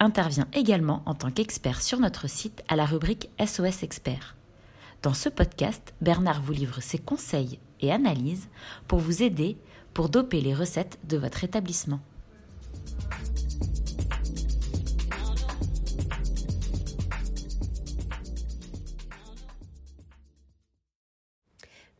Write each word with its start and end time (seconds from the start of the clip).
intervient 0.00 0.48
également 0.52 1.02
en 1.06 1.14
tant 1.14 1.30
qu'expert 1.30 1.82
sur 1.82 2.00
notre 2.00 2.28
site 2.28 2.62
à 2.68 2.76
la 2.76 2.86
rubrique 2.86 3.30
SOS 3.44 3.82
Expert. 3.82 4.36
Dans 5.02 5.14
ce 5.14 5.28
podcast, 5.28 5.94
Bernard 6.00 6.42
vous 6.42 6.52
livre 6.52 6.80
ses 6.80 6.98
conseils 6.98 7.58
et 7.80 7.92
analyses 7.92 8.48
pour 8.88 8.98
vous 8.98 9.22
aider 9.22 9.56
pour 9.94 10.08
doper 10.08 10.40
les 10.40 10.54
recettes 10.54 10.98
de 11.04 11.16
votre 11.16 11.44
établissement. 11.44 12.00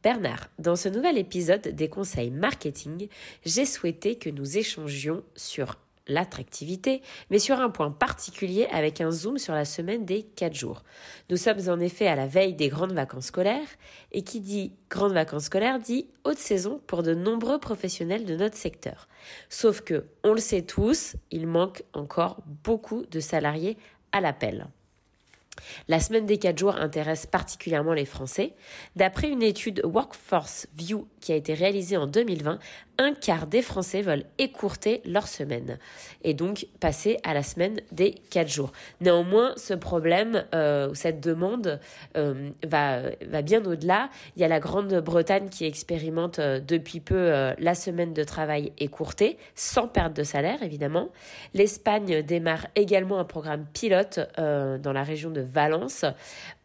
Bernard, 0.06 0.50
dans 0.60 0.76
ce 0.76 0.88
nouvel 0.88 1.18
épisode 1.18 1.66
des 1.66 1.88
conseils 1.88 2.30
marketing, 2.30 3.08
j'ai 3.44 3.64
souhaité 3.64 4.16
que 4.16 4.30
nous 4.30 4.56
échangions 4.56 5.24
sur 5.34 5.78
l'attractivité, 6.09 7.02
mais 7.30 7.38
sur 7.38 7.60
un 7.60 7.70
point 7.70 7.91
particulier 7.91 8.66
avec 8.73 9.01
un 9.01 9.10
zoom 9.10 9.38
sur 9.38 9.54
la 9.54 9.65
semaine 9.65 10.04
des 10.04 10.23
4 10.23 10.54
jours. 10.54 10.82
Nous 11.30 11.37
sommes 11.37 11.68
en 11.68 11.80
effet 11.80 12.07
à 12.07 12.16
la 12.16 12.26
veille 12.26 12.54
des 12.54 12.68
grandes 12.68 12.93
vacances 12.93 13.26
scolaires, 13.26 13.68
et 14.13 14.23
qui 14.23 14.40
dit 14.40 14.73
grandes 14.88 15.13
vacances 15.13 15.45
scolaires 15.45 15.79
dit 15.79 16.09
haute 16.24 16.38
saison 16.38 16.80
pour 16.87 17.02
de 17.02 17.15
nombreux 17.15 17.59
professionnels 17.59 18.24
de 18.24 18.37
notre 18.37 18.57
secteur. 18.57 19.09
Sauf 19.48 19.80
que, 19.80 20.07
on 20.24 20.32
le 20.32 20.40
sait 20.40 20.63
tous, 20.63 21.16
il 21.30 21.46
manque 21.46 21.82
encore 21.93 22.38
beaucoup 22.65 23.04
de 23.07 23.20
salariés 23.20 23.76
à 24.13 24.20
l'appel. 24.20 24.68
La 25.88 26.01
semaine 26.01 26.26
des 26.26 26.38
4 26.38 26.59
jours 26.59 26.76
intéresse 26.76 27.26
particulièrement 27.26 27.95
les 27.95 28.04
Français. 28.04 28.54
D'après 28.95 29.30
une 29.30 29.43
étude 29.43 29.80
Workforce 29.85 30.66
View 30.76 31.09
qui 31.20 31.32
a 31.32 31.37
été 31.37 31.54
réalisée 31.54 31.96
en 31.96 32.07
2020, 32.07 32.59
un 32.98 33.12
quart 33.12 33.46
des 33.46 33.62
Français 33.62 34.02
veulent 34.02 34.24
écourter 34.38 35.02
leur 35.04 35.28
semaine 35.28 35.78
et 36.24 36.34
donc 36.34 36.66
passer 36.80 37.18
à 37.24 37.34
la 37.34 37.42
semaine 37.42 37.80
des 37.92 38.14
4 38.30 38.48
jours. 38.48 38.72
Néanmoins, 39.00 39.52
ce 39.56 39.74
problème, 39.74 40.44
euh, 40.54 40.92
cette 40.94 41.20
demande 41.20 41.78
euh, 42.16 42.50
va, 42.64 43.42
bien 43.42 43.64
au-delà. 43.64 44.10
Il 44.36 44.42
y 44.42 44.44
a 44.44 44.48
la 44.48 44.60
Grande-Bretagne 44.60 45.48
qui 45.48 45.64
expérimente 45.64 46.38
euh, 46.38 46.60
depuis 46.60 47.00
peu 47.00 47.30
la 47.58 47.74
semaine 47.74 48.14
de 48.14 48.24
travail 48.24 48.72
écourtée, 48.78 49.36
sans 49.54 49.88
perte 49.88 50.14
de 50.14 50.22
salaire 50.22 50.62
évidemment. 50.62 51.10
L'Espagne 51.54 52.22
démarre 52.22 52.66
également 52.74 53.18
un 53.18 53.24
programme 53.24 53.66
pilote 53.72 54.20
dans 54.36 54.92
la 54.92 55.02
région 55.02 55.30
de 55.30 55.40
Valence. 55.40 56.04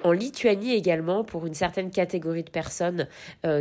En 0.04 0.12
Lituanie 0.12 0.74
également, 0.74 1.24
pour 1.24 1.46
une 1.46 1.54
certaine 1.54 1.92
catégorie 1.92 2.44
de 2.44 2.50
personnes 2.50 3.08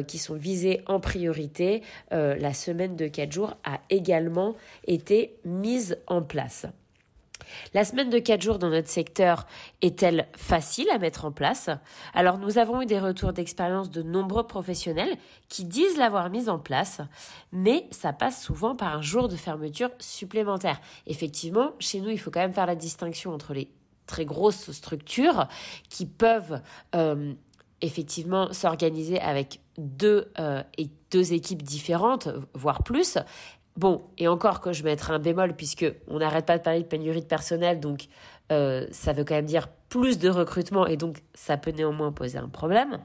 qui 0.07 0.19
sont 0.19 0.35
visées 0.35 0.83
en 0.87 1.01
priorité, 1.01 1.83
la 2.11 2.53
semaine 2.61 2.97
de 2.97 3.09
4 3.09 3.33
jours 3.33 3.55
a 3.65 3.81
également 3.91 4.55
été 4.87 5.37
mise 5.45 5.99
en 6.07 6.23
place. 6.23 6.67
La 7.75 7.85
semaine 7.85 8.11
de 8.11 8.19
4 8.19 8.43
jours 8.43 8.59
dans 8.59 8.71
notre 8.71 8.89
secteur 8.89 9.47
est-elle 9.83 10.29
facile 10.37 10.89
à 10.91 10.99
mettre 10.99 11.25
en 11.25 11.33
place? 11.33 11.71
Alors 12.15 12.39
nous 12.39 12.59
avons 12.59 12.83
eu 12.83 12.87
des 12.87 12.99
retours 12.99 13.33
d'expérience 13.33 13.91
de 13.91 14.03
nombreux 14.03 14.47
professionnels 14.47 15.17
qui 15.49 15.65
disent 15.65 15.97
l'avoir 15.97 16.31
mise 16.31 16.49
en 16.49 16.59
place, 16.59 17.01
mais 17.53 17.87
ça 17.91 18.13
passe 18.13 18.43
souvent 18.43 18.77
par 18.77 18.97
un 18.97 19.03
jour 19.03 19.29
de 19.29 19.37
fermeture 19.37 19.91
supplémentaire. 19.99 20.81
Effectivement, 21.07 21.73
chez 21.79 22.01
nous, 22.01 22.11
il 22.11 22.19
faut 22.19 22.31
quand 22.31 22.41
même 22.41 22.55
faire 22.55 22.67
la 22.67 22.77
distinction 22.77 23.33
entre 23.33 23.55
les 23.55 23.71
très 24.07 24.25
grosses 24.25 24.71
structures 24.73 25.47
qui 25.89 26.07
peuvent 26.07 26.61
euh, 26.95 27.33
effectivement 27.81 28.53
s'organiser 28.53 29.21
avec 29.21 29.61
deux, 29.81 30.31
euh, 30.39 30.63
et 30.79 30.89
deux 31.11 31.33
équipes 31.33 31.63
différentes, 31.63 32.29
voire 32.55 32.83
plus. 32.83 33.19
Bon, 33.77 34.03
et 34.19 34.29
encore 34.29 34.61
que 34.61 34.73
je 34.73 34.85
mettrai 34.85 35.13
un 35.13 35.19
bémol, 35.19 35.55
puisque 35.57 35.87
on 36.09 36.19
n'arrête 36.19 36.47
pas 36.47 36.59
de 36.59 36.63
parler 36.63 36.83
de 36.83 36.87
pénurie 36.87 37.21
de 37.21 37.27
personnel, 37.27 37.81
donc 37.81 38.07
euh, 38.53 38.87
ça 38.91 39.13
veut 39.13 39.25
quand 39.25 39.35
même 39.35 39.47
dire 39.47 39.69
plus 39.89 40.19
de 40.19 40.29
recrutement, 40.29 40.87
et 40.87 40.97
donc 40.97 41.19
ça 41.35 41.57
peut 41.57 41.71
néanmoins 41.71 42.13
poser 42.13 42.39
un 42.39 42.49
problème. 42.49 42.99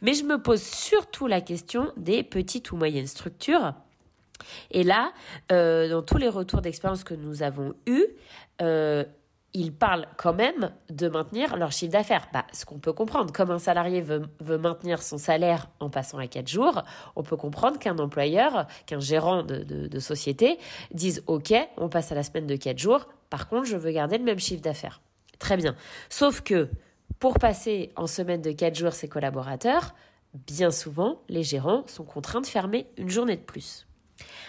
Mais 0.00 0.14
je 0.14 0.24
me 0.24 0.40
pose 0.40 0.62
surtout 0.62 1.26
la 1.26 1.40
question 1.40 1.92
des 1.96 2.22
petites 2.22 2.72
ou 2.72 2.76
moyennes 2.76 3.06
structures. 3.06 3.74
Et 4.70 4.84
là, 4.84 5.12
euh, 5.52 5.88
dans 5.88 6.02
tous 6.02 6.18
les 6.18 6.28
retours 6.28 6.60
d'expérience 6.60 7.04
que 7.04 7.14
nous 7.14 7.42
avons 7.42 7.74
eus, 7.86 8.06
ils 9.56 9.72
parlent 9.72 10.06
quand 10.18 10.34
même 10.34 10.70
de 10.90 11.08
maintenir 11.08 11.56
leur 11.56 11.72
chiffre 11.72 11.92
d'affaires. 11.92 12.28
Bah, 12.32 12.44
ce 12.52 12.66
qu'on 12.66 12.78
peut 12.78 12.92
comprendre, 12.92 13.32
comme 13.32 13.50
un 13.50 13.58
salarié 13.58 14.02
veut, 14.02 14.28
maintenir 14.58 15.02
son 15.02 15.16
salaire 15.16 15.68
en 15.80 15.88
passant 15.88 16.18
à 16.18 16.26
4 16.26 16.46
jours, 16.46 16.84
on 17.16 17.22
peut 17.22 17.36
comprendre 17.36 17.78
qu'un 17.78 17.98
employeur, 17.98 18.66
qu'un 18.84 19.00
gérant 19.00 19.42
de, 19.42 19.98
société 19.98 20.58
dise 20.92 21.22
OK, 21.26 21.54
on 21.78 21.88
passe 21.88 22.12
à 22.12 22.14
la 22.14 22.22
semaine 22.22 22.46
de 22.46 22.54
4 22.54 22.78
jours, 22.78 23.08
par 23.30 23.48
contre, 23.48 23.64
je 23.64 23.76
veux 23.76 23.90
garder 23.90 24.18
le 24.18 24.24
même 24.24 24.38
chiffre 24.38 24.60
d'affaires. 24.60 25.00
Très 25.38 25.56
bien. 25.56 25.74
Sauf 26.10 26.42
que 26.42 26.68
pour 27.18 27.38
passer 27.38 27.92
en 27.96 28.06
semaine 28.06 28.42
de 28.42 28.52
4 28.52 28.74
jours 28.74 28.92
ses 28.92 29.08
collaborateurs, 29.08 29.94
bien 30.34 30.70
souvent, 30.70 31.22
les 31.30 31.42
gérants 31.42 31.84
sont 31.86 32.04
contraints 32.04 32.42
de 32.42 32.46
fermer 32.46 32.86
une 32.98 33.08
journée 33.08 33.36
de 33.36 33.42
plus. 33.42 33.86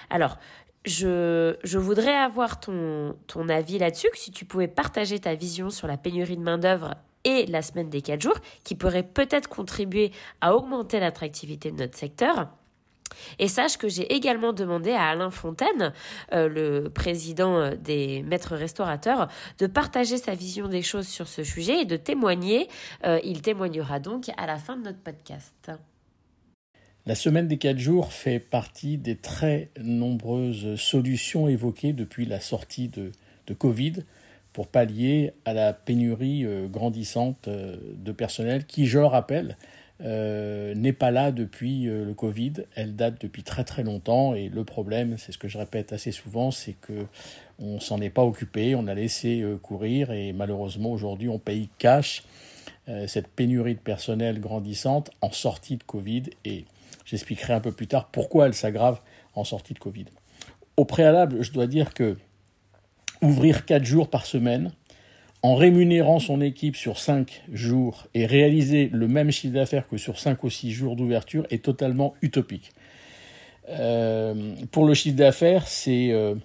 Alors, 0.09 0.37
je, 0.85 1.77
voudrais 1.77 2.15
avoir 2.15 2.59
ton, 2.59 3.15
avis 3.49 3.77
là-dessus, 3.77 4.09
que 4.11 4.17
si 4.17 4.31
tu 4.31 4.45
pouvais 4.45 4.67
partager 4.67 5.19
ta 5.19 5.35
vision 5.35 5.69
sur 5.69 5.87
la 5.87 5.97
pénurie 5.97 6.37
de 6.37 6.41
main-d'œuvre 6.41 6.95
et 7.23 7.45
la 7.45 7.61
semaine 7.61 7.89
des 7.89 8.01
4 8.01 8.21
jours, 8.21 8.39
qui 8.63 8.75
pourrait 8.75 9.03
peut-être 9.03 9.49
contribuer 9.49 10.11
à 10.41 10.55
augmenter 10.55 10.99
l'attractivité 10.99 11.71
de 11.71 11.77
notre 11.77 11.97
secteur. 11.97 12.47
Et 13.39 13.47
sache 13.47 13.77
que 13.77 13.87
j'ai 13.87 14.13
également 14.13 14.53
demandé 14.53 14.91
à 14.91 15.09
Alain 15.09 15.31
Fontaine, 15.31 15.93
euh, 16.33 16.47
le 16.47 16.89
président 16.89 17.57
euh, 17.57 17.75
des 17.75 18.21
maîtres 18.23 18.55
restaurateurs, 18.55 19.27
de 19.59 19.67
partager 19.67 20.17
sa 20.17 20.35
vision 20.35 20.67
des 20.67 20.81
choses 20.81 21.07
sur 21.07 21.27
ce 21.27 21.43
sujet 21.43 21.81
et 21.81 21.85
de 21.85 21.97
témoigner. 21.97 22.67
Euh, 23.05 23.19
il 23.23 23.41
témoignera 23.41 23.99
donc 23.99 24.29
à 24.37 24.45
la 24.45 24.57
fin 24.57 24.77
de 24.77 24.83
notre 24.83 24.99
podcast. 24.99 25.71
La 27.07 27.15
semaine 27.15 27.47
des 27.47 27.57
quatre 27.57 27.79
jours 27.79 28.11
fait 28.11 28.37
partie 28.37 28.97
des 28.97 29.15
très 29.15 29.69
nombreuses 29.81 30.75
solutions 30.75 31.47
évoquées 31.47 31.93
depuis 31.93 32.25
la 32.25 32.41
sortie 32.41 32.89
de, 32.89 33.13
Covid 33.53 34.03
pour 34.51 34.67
pallier 34.67 35.31
à 35.45 35.53
la 35.53 35.71
pénurie 35.71 36.43
euh, 36.43 36.67
grandissante 36.67 37.47
euh, 37.47 37.77
de 37.95 38.11
personnel 38.11 38.65
qui, 38.65 38.87
je 38.87 38.99
le 38.99 39.05
rappelle, 39.05 39.55
euh, 40.01 40.75
n'est 40.75 40.91
pas 40.91 41.11
là 41.11 41.31
depuis 41.31 41.85
le 41.85 42.13
Covid. 42.13 42.65
Elle 42.75 42.97
date 42.97 43.21
depuis 43.21 43.43
très 43.43 43.63
très 43.63 43.83
longtemps 43.83 44.33
et 44.33 44.49
le 44.49 44.65
problème, 44.65 45.17
c'est 45.17 45.31
ce 45.31 45.37
que 45.37 45.47
je 45.47 45.57
répète 45.57 45.93
assez 45.93 46.11
souvent, 46.11 46.51
c'est 46.51 46.73
que 46.73 47.05
on 47.57 47.79
s'en 47.79 48.01
est 48.01 48.09
pas 48.09 48.25
occupé, 48.25 48.75
on 48.75 48.85
a 48.87 48.93
laissé 48.93 49.45
courir 49.61 50.11
et 50.11 50.33
malheureusement 50.33 50.91
aujourd'hui 50.91 51.29
on 51.29 51.39
paye 51.39 51.69
cash 51.77 52.25
cette 53.07 53.29
pénurie 53.29 53.75
de 53.75 53.79
personnel 53.79 54.41
grandissante 54.41 55.09
en 55.21 55.31
sortie 55.31 55.77
de 55.77 55.83
Covid 55.83 56.23
et 56.45 56.65
J'expliquerai 57.07 57.53
un 57.53 57.61
peu 57.61 57.71
plus 57.71 57.87
tard 57.87 58.09
pourquoi 58.11 58.47
elle 58.47 58.53
s'aggrave 58.53 58.99
en 59.33 59.45
sortie 59.45 59.73
de 59.73 59.79
Covid. 59.79 60.05
Au 60.75 60.83
préalable, 60.83 61.41
je 61.41 61.51
dois 61.53 61.65
dire 61.65 61.93
que 61.93 62.17
ouvrir 63.21 63.65
4 63.65 63.85
jours 63.85 64.09
par 64.09 64.25
semaine, 64.25 64.71
en 65.41 65.55
rémunérant 65.55 66.19
son 66.19 66.41
équipe 66.41 66.75
sur 66.75 66.99
5 66.99 67.43
jours 67.53 68.07
et 68.13 68.25
réaliser 68.25 68.89
le 68.91 69.07
même 69.07 69.31
chiffre 69.31 69.53
d'affaires 69.53 69.87
que 69.87 69.97
sur 69.97 70.19
5 70.19 70.43
ou 70.43 70.49
6 70.49 70.71
jours 70.71 70.97
d'ouverture 70.97 71.47
est 71.49 71.63
totalement 71.63 72.13
utopique. 72.21 72.73
Euh, 73.69 74.53
pour 74.71 74.85
le 74.85 74.93
chiffre 74.93 75.15
d'affaires, 75.15 75.65
euh, 75.87 76.35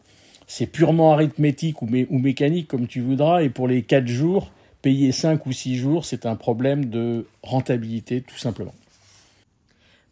c'est 0.47 0.67
purement 0.67 1.13
arithmétique 1.13 1.83
ou, 1.83 1.89
ou, 2.11 2.19
mécanique 2.19 2.69
comme 2.69 2.87
tu 2.87 3.01
voudras, 3.01 3.43
et 3.43 3.49
pour 3.49 3.67
les 3.67 3.83
4 3.83 4.07
jours, 4.07 4.53
payer 4.81 5.11
5 5.11 5.45
ou 5.47 5.53
6 5.53 5.77
jours, 5.77 6.05
c'est 6.05 6.25
un 6.25 6.37
problème 6.37 6.85
de 6.85 7.27
rentabilité 7.43 8.21
tout 8.21 8.39
simplement. 8.39 8.75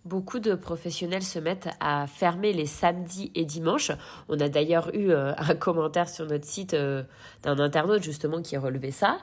Beaucoup 0.06 0.38
de 0.38 0.54
professionnels 0.54 1.22
se 1.22 1.38
mettent 1.38 1.68
à 1.78 2.06
fermer 2.06 2.54
les 2.54 2.64
samedis 2.64 3.30
et 3.34 3.44
dimanches. 3.44 3.92
On 4.30 4.40
a 4.40 4.48
d'ailleurs 4.48 4.90
eu 4.94 5.10
euh, 5.10 5.34
un 5.36 5.54
commentaire 5.58 6.08
sur 6.08 6.24
notre 6.24 6.46
site 6.46 6.72
euh, 6.72 7.02
d'un 7.42 7.58
internaute 7.58 8.02
justement 8.02 8.40
qui 8.40 8.56
relevait 8.56 8.92
ça. 8.92 9.18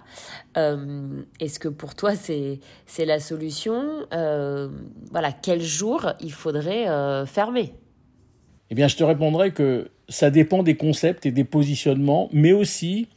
Euh, 0.55 1.23
est-ce 1.39 1.59
que 1.59 1.67
pour 1.67 1.95
toi 1.95 2.11
c'est 2.13 2.59
la 3.05 3.19
solution? 3.19 4.05
Voilà, 4.11 5.31
quel 5.31 5.61
jour 5.61 6.11
il 6.19 6.31
faudrait 6.31 6.85
fermer? 7.25 7.73
Eh 8.69 8.75
bien, 8.75 8.87
je 8.87 8.97
te 8.97 9.03
répondrai 9.03 9.51
que 9.51 9.89
ça 10.09 10.29
dépend 10.29 10.61
des 10.61 10.75
concepts 10.75 11.25
et 11.25 11.31
des 11.31 11.43
positionnements, 11.43 12.29
mais 12.33 12.51
aussi 12.51 13.07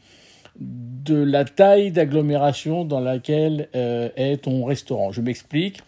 de 0.59 1.17
la 1.17 1.45
taille 1.45 1.91
d'agglomération 1.91 2.85
dans 2.85 3.01
laquelle 3.01 3.69
est 3.75 4.45
ton 4.45 4.65
restaurant. 4.65 5.12
Je 5.12 5.21
m'explique 5.21 5.83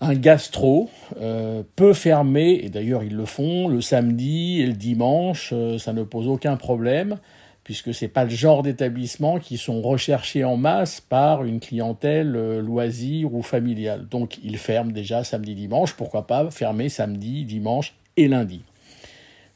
un 0.00 0.14
gastro 0.14 0.90
euh, 1.20 1.62
peut 1.74 1.94
fermer, 1.94 2.60
et 2.62 2.68
d'ailleurs 2.68 3.02
ils 3.02 3.16
le 3.16 3.24
font, 3.24 3.68
le 3.68 3.80
samedi 3.80 4.60
et 4.60 4.66
le 4.66 4.74
dimanche, 4.74 5.50
euh, 5.52 5.78
ça 5.78 5.92
ne 5.92 6.02
pose 6.02 6.28
aucun 6.28 6.56
problème, 6.56 7.18
puisque 7.64 7.94
ce 7.94 8.04
n'est 8.04 8.10
pas 8.10 8.24
le 8.24 8.30
genre 8.30 8.62
d'établissement 8.62 9.38
qui 9.38 9.56
sont 9.56 9.80
recherchés 9.80 10.44
en 10.44 10.56
masse 10.56 11.00
par 11.00 11.44
une 11.44 11.60
clientèle 11.60 12.36
euh, 12.36 12.60
loisir 12.60 13.34
ou 13.34 13.42
familiale. 13.42 14.06
Donc 14.08 14.38
ils 14.42 14.58
ferment 14.58 14.92
déjà 14.92 15.24
samedi, 15.24 15.54
dimanche, 15.54 15.94
pourquoi 15.94 16.26
pas 16.26 16.50
fermer 16.50 16.88
samedi, 16.88 17.44
dimanche 17.44 17.94
et 18.16 18.28
lundi. 18.28 18.62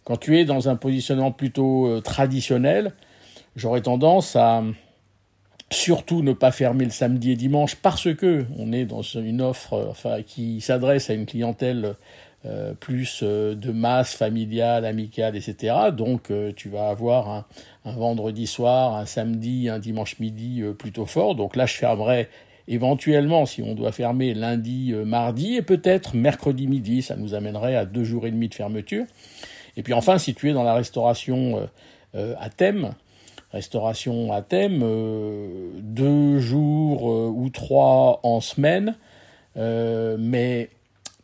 Quand 0.05 0.17
tu 0.17 0.39
es 0.39 0.45
dans 0.45 0.69
un 0.69 0.77
positionnement 0.77 1.31
plutôt 1.31 2.01
traditionnel, 2.01 2.95
j'aurais 3.55 3.83
tendance 3.83 4.35
à 4.35 4.65
surtout 5.72 6.22
ne 6.22 6.32
pas 6.32 6.50
fermer 6.50 6.84
le 6.84 6.90
samedi 6.90 7.31
et 7.31 7.37
dimanche 7.37 7.76
parce 7.76 8.12
que 8.14 8.44
on 8.58 8.72
est 8.72 8.84
dans 8.84 9.02
une 9.02 9.40
offre 9.40 9.94
euh, 10.05 10.22
qui 10.22 10.61
s'adresse 10.61 11.11
à 11.11 11.14
une 11.14 11.26
clientèle 11.26 11.94
euh, 12.44 12.75
plus 12.75 13.20
euh, 13.22 13.55
de 13.55 13.70
masse 13.70 14.14
familiale, 14.14 14.84
amicale, 14.84 15.37
etc. 15.37 15.75
Donc 15.93 16.32
tu 16.56 16.69
vas 16.69 16.88
avoir 16.88 17.28
un, 17.31 17.44
un, 17.84 17.93
vendredi 17.93 18.46
soir, 18.46 18.96
un 18.96 19.06
samedi, 19.06 19.69
un 19.69 19.78
dimanche 19.78 20.19
midi 20.19 20.62
plutôt 20.78 21.06
fort. 21.06 21.37
Donc 21.37 21.55
là, 21.55 21.67
je 21.67 21.75
fermerai 21.75 22.28
éventuellement, 22.67 23.46
si 23.46 23.62
on 23.62 23.75
doit 23.75 23.93
fermer 23.93 24.34
lundi, 24.34 24.93
mardi 25.05 25.56
et 25.56 25.62
peut-être 25.62 26.17
mercredi 26.17 26.67
midi. 26.67 27.02
Ça 27.02 27.17
nous 27.17 27.34
amènerait 27.34 27.76
à 27.76 27.84
deux 27.84 28.05
jours 28.05 28.26
et 28.26 28.31
demi 28.31 28.49
de 28.49 28.55
fermeture. 28.55 29.05
Et 29.76 29.82
puis 29.82 29.93
enfin, 29.93 30.19
si 30.19 30.34
tu 30.34 30.50
es 30.50 30.52
dans 30.52 30.64
la 30.64 30.75
restauration 30.75 31.69
à 32.14 32.50
thème, 32.50 32.94
restauration 33.52 34.32
à 34.32 34.43
thème, 34.43 34.81
euh, 34.82 35.70
deux 35.81 36.38
jours 36.38 37.11
euh, 37.11 37.32
ou 37.35 37.50
trois 37.50 38.20
en 38.23 38.41
semaine, 38.41 38.97
euh, 39.56 40.17
mais 40.19 40.70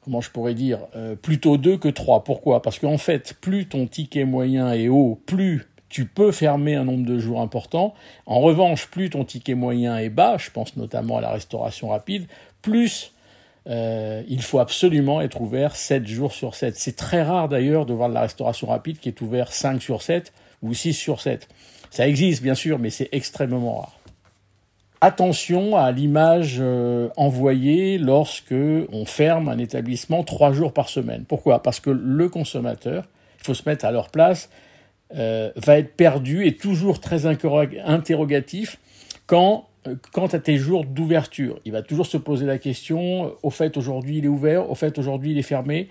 comment 0.03 0.21
je 0.21 0.31
pourrais 0.31 0.55
dire, 0.55 0.79
plutôt 1.21 1.57
deux 1.57 1.77
que 1.79 1.89
trois. 1.89 2.23
Pourquoi? 2.23 2.63
Parce 2.63 2.79
qu'en 2.79 2.97
fait, 2.97 3.35
plus 3.41 3.67
ton 3.67 3.89
ticket 3.89 4.25
moyen 4.25 4.73
est 4.73 4.87
haut, 4.87 5.21
plus 5.27 5.67
tu 5.89 6.05
peux 6.05 6.31
fermer 6.31 6.77
un 6.77 6.85
nombre 6.85 7.05
de 7.05 7.19
jours 7.19 7.41
important. 7.41 7.93
En 8.25 8.39
revanche, 8.39 8.87
plus 8.87 9.11
ton 9.11 9.25
ticket 9.25 9.57
moyen 9.57 9.99
est 9.99 10.09
bas, 10.09 10.37
je 10.39 10.53
pense 10.53 10.77
notamment 10.77 11.19
à 11.19 11.23
la 11.23 11.31
restauration 11.31 11.89
rapide, 11.89 12.27
plus 12.63 13.13
il 13.69 14.43
faut 14.43 14.61
absolument 14.61 15.21
être 15.21 15.41
ouvert 15.41 15.75
7 15.75 16.07
jours 16.07 16.33
sur 16.33 16.55
7. 16.55 16.77
C'est 16.77 16.95
très 16.95 17.25
rare 17.25 17.49
d'ailleurs 17.49 17.85
de 17.85 17.93
voir 17.93 18.09
de 18.09 18.15
la 18.15 18.21
restauration 18.21 18.69
rapide 18.69 19.01
qui 19.01 19.09
est 19.09 19.21
ouvert 19.23 19.53
5 19.53 19.83
sur 19.83 20.03
7 20.03 20.33
ou 20.63 20.73
6 20.73 20.95
sur 20.95 21.21
7. 21.21 21.49
Ça 21.91 22.07
existe 22.09 22.43
bien 22.43 22.55
sûr, 22.55 22.79
mais 22.79 22.91
c'est 22.91 23.09
extrêmement 23.13 23.81
rare. 23.81 23.99
Attention 25.01 25.77
à 25.77 25.93
l'image 25.93 26.57
euh, 26.59 27.09
envoyée 27.17 27.99
lorsque 27.99 28.55
on 28.55 29.05
ferme 29.05 29.49
un 29.49 29.59
établissement 29.59 30.25
trois 30.25 30.53
jours 30.53 30.73
par 30.73 30.89
semaine. 30.89 31.25
Pourquoi? 31.29 31.63
Parce 31.63 31.81
que 31.81 31.91
le 31.91 32.29
consommateur, 32.29 33.05
il 33.41 33.45
faut 33.45 33.55
se 33.55 33.69
mettre 33.69 33.85
à 33.85 33.93
leur 33.93 34.09
place, 34.09 34.49
euh, 35.15 35.53
va 35.57 35.79
être 35.79 35.95
perdu 35.95 36.47
et 36.47 36.57
toujours 36.57 37.01
très 37.01 37.27
interrogatif 37.27 38.79
quand 39.27 39.67
euh, 39.87 39.97
quant 40.13 40.27
à 40.27 40.39
tes 40.39 40.57
jours 40.57 40.85
d'ouverture. 40.85 41.61
Il 41.65 41.73
va 41.73 41.83
toujours 41.83 42.07
se 42.07 42.17
poser 42.17 42.47
la 42.47 42.59
question, 42.59 43.35
au 43.43 43.51
fait 43.51 43.77
aujourd'hui 43.77 44.19
il 44.19 44.25
est 44.25 44.29
ouvert, 44.29 44.71
au 44.71 44.75
fait 44.75 44.99
aujourd'hui 44.99 45.33
il 45.33 45.39
est 45.39 45.43
fermé. 45.43 45.89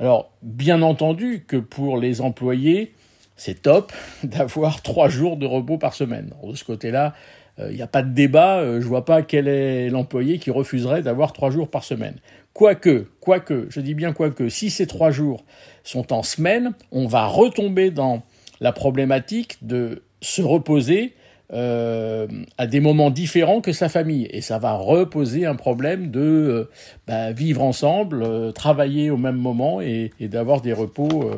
Alors 0.00 0.30
bien 0.42 0.82
entendu 0.82 1.44
que 1.46 1.56
pour 1.56 1.98
les 1.98 2.20
employés, 2.20 2.92
c'est 3.38 3.62
top 3.62 3.92
d'avoir 4.22 4.82
trois 4.82 5.08
jours 5.08 5.38
de 5.38 5.46
repos 5.46 5.78
par 5.78 5.94
semaine. 5.94 6.34
De 6.44 6.54
ce 6.54 6.64
côté-là, 6.64 7.14
il 7.58 7.64
euh, 7.64 7.72
n'y 7.72 7.82
a 7.82 7.86
pas 7.86 8.02
de 8.02 8.10
débat, 8.10 8.58
euh, 8.58 8.80
je 8.80 8.86
vois 8.86 9.04
pas 9.04 9.22
quel 9.22 9.48
est 9.48 9.88
l'employé 9.88 10.38
qui 10.38 10.50
refuserait 10.50 11.02
d'avoir 11.02 11.32
trois 11.32 11.50
jours 11.50 11.68
par 11.68 11.82
semaine. 11.82 12.16
Quoique, 12.52 13.06
quoique, 13.20 13.66
je 13.70 13.80
dis 13.80 13.94
bien 13.94 14.12
quoique, 14.12 14.48
si 14.48 14.70
ces 14.70 14.86
trois 14.86 15.10
jours 15.10 15.44
sont 15.82 16.12
en 16.12 16.22
semaine, 16.22 16.72
on 16.92 17.06
va 17.06 17.26
retomber 17.26 17.90
dans 17.90 18.22
la 18.60 18.72
problématique 18.72 19.58
de 19.62 20.02
se 20.20 20.42
reposer 20.42 21.14
euh, 21.52 22.26
à 22.58 22.66
des 22.66 22.80
moments 22.80 23.10
différents 23.10 23.60
que 23.60 23.72
sa 23.72 23.88
famille. 23.88 24.28
Et 24.30 24.40
ça 24.40 24.58
va 24.58 24.74
reposer 24.74 25.46
un 25.46 25.54
problème 25.54 26.10
de 26.10 26.68
bah, 27.06 27.32
vivre 27.32 27.62
ensemble, 27.62 28.52
travailler 28.52 29.10
au 29.10 29.16
même 29.16 29.36
moment 29.36 29.80
et 29.80 30.10
d'avoir 30.20 30.60
des 30.60 30.72
repos 30.72 31.30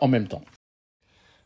en 0.00 0.08
même 0.08 0.28
temps. 0.28 0.42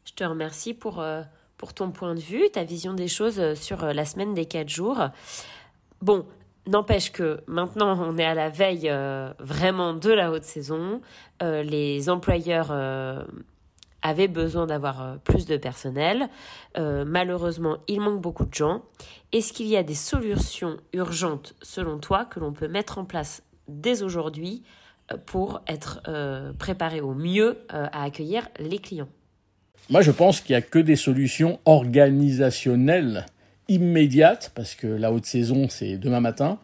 Je 0.08 0.14
te 0.14 0.25
remercie 0.25 0.72
pour, 0.72 1.00
euh, 1.00 1.20
pour 1.58 1.75
ton 1.75 1.90
point 1.90 2.14
de 2.14 2.20
vue, 2.20 2.49
ta 2.50 2.64
vision 2.64 2.94
des 2.94 3.08
choses 3.08 3.38
euh, 3.38 3.55
sur 3.55 3.84
euh, 3.84 3.93
la 3.93 4.06
semaine 4.06 4.32
des 4.32 4.46
quatre 4.46 4.70
jours. 4.70 5.08
Bon, 6.00 6.25
N'empêche 6.66 7.12
que 7.12 7.40
maintenant 7.46 7.99
on 7.99 8.19
est 8.19 8.26
à 8.26 8.34
la 8.34 8.50
veille 8.50 8.93
vraiment 9.38 9.94
de 9.94 10.10
la 10.10 10.31
haute 10.31 10.44
saison. 10.44 11.00
les 11.40 12.10
employeurs 12.10 12.70
avaient 14.02 14.28
besoin 14.28 14.66
d'avoir 14.66 15.19
plus 15.20 15.46
de 15.46 15.56
personnel. 15.56 16.28
malheureusement, 16.76 17.78
il 17.88 18.02
manque 18.02 18.20
beaucoup 18.20 18.44
de 18.44 18.52
gens. 18.52 18.82
Est-ce 19.32 19.55
qu'il 19.55 19.66
y 19.66 19.78
a 19.78 19.82
des 19.82 19.94
solutions 19.94 20.76
urgentes 20.93 21.55
selon 21.62 21.96
toi 21.96 22.26
que 22.26 22.38
l'on 22.38 22.52
peut 22.52 22.69
mettre 22.69 22.99
en 22.99 23.06
place 23.06 23.43
dès 23.66 24.02
aujourd'hui 24.02 24.62
pour 25.25 25.62
être 25.69 26.02
préparé 26.58 27.00
au 27.00 27.14
mieux 27.14 27.64
à 27.70 28.02
accueillir 28.02 28.46
les 28.58 28.78
clients? 28.78 29.08
Moi, 29.90 30.02
je 30.02 30.10
pense 30.10 30.40
qu'il 30.40 30.54
n'y 30.54 30.58
a 30.58 30.62
que 30.62 30.78
des 30.78 30.96
solutions 30.96 31.58
organisationnelles 31.64 33.26
immédiates, 33.69 34.52
parce 34.54 34.75
que 34.75 34.86
la 34.86 35.12
haute 35.12 35.26
saison, 35.26 35.69
c'est 35.69 35.96
demain 35.96 36.20
matin. 36.20 36.58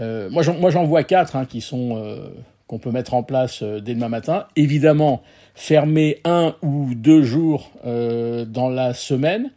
Euh, 0.00 0.30
moi, 0.30 0.42
j'en 0.42 0.84
vois 0.84 1.04
quatre 1.04 1.36
hein, 1.36 1.44
qui 1.44 1.60
sont 1.60 1.96
euh, 1.96 2.28
qu'on 2.66 2.78
peut 2.78 2.90
mettre 2.90 3.14
en 3.14 3.22
place 3.22 3.62
euh, 3.62 3.80
dès 3.80 3.94
demain 3.94 4.08
matin. 4.08 4.46
Évidemment, 4.56 5.22
fermer 5.54 6.20
un 6.24 6.54
ou 6.62 6.94
deux 6.94 7.22
jours 7.22 7.70
dans 7.84 8.70
la 8.70 8.94
semaine. 8.94 9.50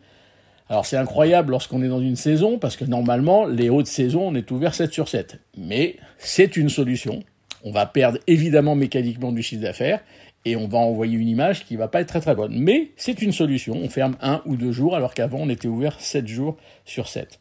Alors 0.67 0.85
c'est 0.85 0.97
incroyable 0.97 1.51
lorsqu'on 1.51 1.83
est 1.83 1.87
dans 1.87 2.01
une 2.01 2.15
saison, 2.15 2.57
parce 2.57 2.75
que 2.75 2.85
normalement, 2.85 3.45
les 3.45 3.69
hautes 3.69 3.87
saisons, 3.87 4.27
on 4.27 4.35
est 4.35 4.49
ouvert 4.49 4.73
7 4.73 4.91
sur 4.91 5.07
7. 5.07 5.39
Mais 5.57 5.97
c'est 6.17 6.57
une 6.57 6.69
solution. 6.69 7.23
On 7.63 7.71
va 7.71 7.85
perdre 7.85 8.19
évidemment 8.27 8.75
mécaniquement 8.75 9.31
du 9.31 9.43
chiffre 9.43 9.61
d'affaires, 9.61 9.99
et 10.45 10.55
on 10.55 10.67
va 10.67 10.77
envoyer 10.77 11.17
une 11.17 11.27
image 11.27 11.65
qui 11.65 11.75
va 11.75 11.87
pas 11.87 12.01
être 12.01 12.07
très 12.07 12.21
très 12.21 12.35
bonne. 12.35 12.57
Mais 12.57 12.91
c'est 12.95 13.21
une 13.21 13.31
solution. 13.31 13.75
On 13.75 13.89
ferme 13.89 14.15
un 14.21 14.41
ou 14.45 14.55
deux 14.55 14.71
jours 14.71 14.95
alors 14.95 15.13
qu'avant 15.13 15.39
on 15.41 15.49
était 15.49 15.67
ouvert 15.67 15.99
sept 15.99 16.27
jours 16.27 16.55
sur 16.85 17.07
sept. 17.07 17.39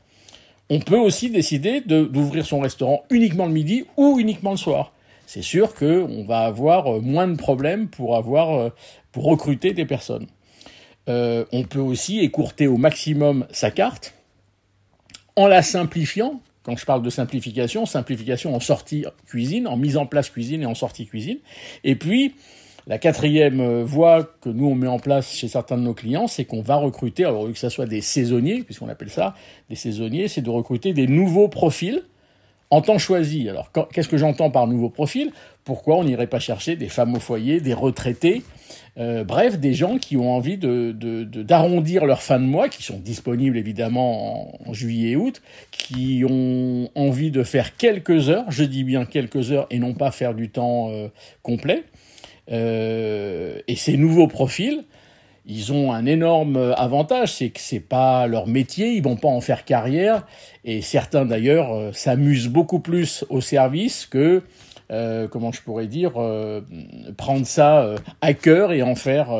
On 0.70 0.80
peut 0.80 0.98
aussi 0.98 1.30
décider 1.30 1.82
d'ouvrir 1.82 2.46
son 2.46 2.60
restaurant 2.60 3.04
uniquement 3.10 3.46
le 3.46 3.52
midi 3.52 3.84
ou 3.98 4.18
uniquement 4.18 4.52
le 4.52 4.56
soir. 4.56 4.92
C'est 5.26 5.42
sûr 5.42 5.74
qu'on 5.74 6.24
va 6.24 6.40
avoir 6.40 6.86
euh, 6.86 7.00
moins 7.00 7.28
de 7.28 7.36
problèmes 7.36 7.88
pour 7.88 8.16
avoir 8.16 8.54
euh, 8.54 8.70
pour 9.12 9.24
recruter 9.24 9.72
des 9.72 9.84
personnes. 9.84 10.26
Euh, 11.08 11.44
on 11.52 11.64
peut 11.64 11.80
aussi 11.80 12.20
écourter 12.20 12.66
au 12.66 12.76
maximum 12.76 13.46
sa 13.50 13.70
carte 13.70 14.14
en 15.36 15.46
la 15.46 15.62
simplifiant. 15.62 16.40
Quand 16.62 16.76
je 16.76 16.86
parle 16.86 17.02
de 17.02 17.10
simplification, 17.10 17.84
simplification 17.84 18.54
en 18.54 18.60
sortie 18.60 19.04
cuisine, 19.26 19.66
en 19.66 19.76
mise 19.76 19.98
en 19.98 20.06
place 20.06 20.30
cuisine 20.30 20.62
et 20.62 20.66
en 20.66 20.74
sortie 20.74 21.06
cuisine. 21.06 21.38
Et 21.84 21.94
puis, 21.94 22.34
la 22.86 22.98
quatrième 22.98 23.60
euh, 23.60 23.84
voie 23.84 24.24
que 24.24 24.48
nous 24.48 24.66
on 24.66 24.74
met 24.74 24.86
en 24.86 24.98
place 24.98 25.34
chez 25.34 25.48
certains 25.48 25.76
de 25.76 25.82
nos 25.82 25.94
clients, 25.94 26.26
c'est 26.26 26.44
qu'on 26.44 26.62
va 26.62 26.76
recruter, 26.76 27.24
alors 27.24 27.50
que 27.50 27.58
ce 27.58 27.68
soit 27.68 27.86
des 27.86 28.00
saisonniers, 28.00 28.62
puisqu'on 28.62 28.88
appelle 28.88 29.10
ça 29.10 29.34
des 29.70 29.76
saisonniers, 29.76 30.28
c'est 30.28 30.42
de 30.42 30.50
recruter 30.50 30.92
des 30.92 31.06
nouveaux 31.06 31.48
profils 31.48 32.02
en 32.70 32.80
temps 32.80 32.98
choisi. 32.98 33.48
Alors 33.48 33.70
qu'est-ce 33.92 34.08
que 34.08 34.18
j'entends 34.18 34.50
par 34.50 34.66
nouveaux 34.66 34.90
profils? 34.90 35.32
Pourquoi 35.64 35.96
on 35.96 36.04
n'irait 36.04 36.26
pas 36.26 36.40
chercher 36.40 36.76
des 36.76 36.88
femmes 36.88 37.14
au 37.14 37.20
foyer, 37.20 37.60
des 37.60 37.72
retraités, 37.72 38.42
euh, 38.96 39.24
bref, 39.24 39.58
des 39.58 39.74
gens 39.74 39.98
qui 39.98 40.16
ont 40.16 40.30
envie 40.30 40.56
d'arrondir 40.56 42.02
de, 42.02 42.06
leur 42.06 42.22
fin 42.22 42.38
de 42.38 42.44
mois, 42.44 42.68
qui 42.68 42.82
sont 42.82 42.98
disponibles 42.98 43.56
évidemment 43.56 44.68
en, 44.68 44.72
juillet 44.72 45.10
et 45.10 45.16
août, 45.16 45.42
qui 45.72 46.24
ont 46.28 46.88
envie 46.94 47.30
de 47.30 47.42
faire 47.42 47.76
quelques 47.76 48.28
heures, 48.28 48.44
je 48.50 48.62
dis 48.62 48.84
bien 48.84 49.04
quelques 49.04 49.50
heures, 49.50 49.66
et 49.70 49.78
non 49.78 49.94
pas 49.94 50.10
faire 50.10 50.34
du 50.34 50.50
temps 50.50 50.90
euh, 50.90 51.08
complet. 51.42 51.84
Euh, 52.50 53.58
et 53.68 53.76
ces 53.76 53.96
nouveaux 53.96 54.28
profils, 54.28 54.84
ils 55.46 55.72
ont 55.72 55.92
un 55.92 56.06
énorme 56.06 56.74
avantage, 56.76 57.34
c'est 57.34 57.50
que 57.50 57.60
c'est 57.60 57.80
pas 57.80 58.26
leur 58.26 58.46
métier, 58.46 58.92
ils 58.92 59.02
vont 59.02 59.16
pas 59.16 59.28
en 59.28 59.40
faire 59.40 59.64
carrière, 59.64 60.26
et 60.64 60.80
certains 60.80 61.26
d'ailleurs 61.26 61.72
euh, 61.72 61.92
s'amusent 61.92 62.48
beaucoup 62.48 62.80
plus 62.80 63.24
au 63.28 63.40
service 63.40 64.06
que 64.06 64.42
euh, 64.90 65.28
comment 65.28 65.50
je 65.50 65.62
pourrais 65.62 65.86
dire, 65.86 66.12
euh, 66.16 66.60
prendre 67.16 67.46
ça 67.46 67.82
euh, 67.82 67.96
à 68.20 68.34
cœur 68.34 68.72
et 68.72 68.82
en 68.82 68.94
faire 68.94 69.30